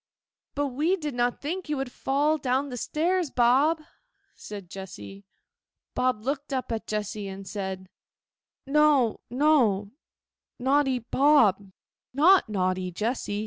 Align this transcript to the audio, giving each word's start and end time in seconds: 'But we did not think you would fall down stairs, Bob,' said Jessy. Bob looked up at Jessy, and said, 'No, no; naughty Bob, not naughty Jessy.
'But 0.55 0.69
we 0.69 0.95
did 0.95 1.13
not 1.13 1.41
think 1.43 1.69
you 1.69 1.77
would 1.77 1.91
fall 1.91 2.39
down 2.39 2.75
stairs, 2.75 3.29
Bob,' 3.29 3.83
said 4.35 4.67
Jessy. 4.67 5.25
Bob 5.93 6.23
looked 6.23 6.51
up 6.51 6.71
at 6.71 6.87
Jessy, 6.87 7.27
and 7.27 7.47
said, 7.47 7.87
'No, 8.65 9.19
no; 9.29 9.91
naughty 10.57 10.97
Bob, 10.97 11.71
not 12.15 12.49
naughty 12.49 12.91
Jessy. 12.91 13.39